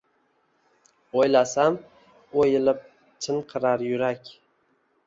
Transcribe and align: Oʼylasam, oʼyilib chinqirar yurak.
Oʼylasam, 1.19 1.77
oʼyilib 2.41 2.83
chinqirar 3.27 3.89
yurak. 3.91 4.35